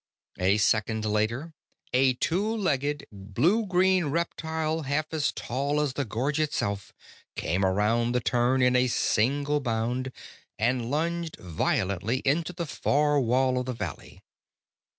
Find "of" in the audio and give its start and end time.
13.59-13.67